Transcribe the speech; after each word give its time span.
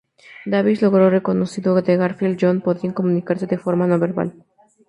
Davis 0.45 0.81
luego 0.81 1.11
reconoció 1.11 1.83
que 1.83 1.95
Garfield 1.95 2.33
y 2.33 2.37
Jon 2.43 2.61
podían 2.61 2.91
"comunicarse 2.91 3.45
de 3.45 3.59
forma 3.59 3.85
no 3.85 3.99
verbal". 3.99 4.33